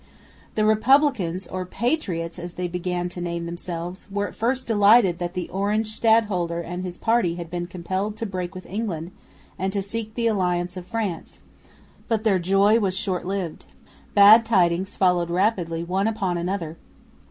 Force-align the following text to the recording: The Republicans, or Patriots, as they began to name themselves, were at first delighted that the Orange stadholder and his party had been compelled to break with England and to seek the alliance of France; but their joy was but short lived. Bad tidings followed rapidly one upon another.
The 0.55 0.65
Republicans, 0.65 1.45
or 1.45 1.63
Patriots, 1.63 2.39
as 2.39 2.55
they 2.55 2.67
began 2.67 3.07
to 3.09 3.21
name 3.21 3.45
themselves, 3.45 4.07
were 4.09 4.27
at 4.29 4.35
first 4.35 4.65
delighted 4.65 5.19
that 5.19 5.35
the 5.35 5.47
Orange 5.49 5.89
stadholder 5.91 6.59
and 6.59 6.83
his 6.83 6.97
party 6.97 7.35
had 7.35 7.51
been 7.51 7.67
compelled 7.67 8.17
to 8.17 8.25
break 8.25 8.55
with 8.55 8.65
England 8.65 9.11
and 9.59 9.71
to 9.73 9.83
seek 9.83 10.15
the 10.15 10.25
alliance 10.25 10.75
of 10.75 10.87
France; 10.87 11.37
but 12.07 12.23
their 12.23 12.39
joy 12.39 12.79
was 12.79 12.95
but 12.95 12.99
short 12.99 13.27
lived. 13.27 13.65
Bad 14.15 14.43
tidings 14.43 14.95
followed 14.95 15.29
rapidly 15.29 15.83
one 15.83 16.07
upon 16.07 16.35
another. 16.35 16.77